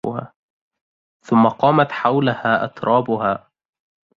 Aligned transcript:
ثم 1.25 1.47
قامت 1.49 1.91
حولها 1.91 2.65
أترابها 2.65 3.51